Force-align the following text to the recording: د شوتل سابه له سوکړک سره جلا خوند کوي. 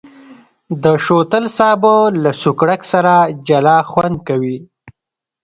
د 0.83 0.85
شوتل 1.05 1.45
سابه 1.57 1.95
له 2.23 2.31
سوکړک 2.41 2.81
سره 2.93 3.13
جلا 3.47 3.77
خوند 3.91 4.17
کوي. 4.27 4.57